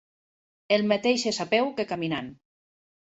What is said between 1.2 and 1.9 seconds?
és a peu que